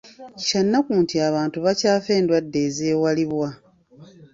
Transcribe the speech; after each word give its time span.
Kya 0.45 0.61
nnaku 0.63 0.91
nti 1.03 1.15
abantu 1.27 1.57
bakyafa 1.65 2.11
endwadde 2.19 2.59
ezeewalibwa. 2.67 3.49